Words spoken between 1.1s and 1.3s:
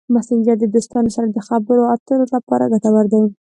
سره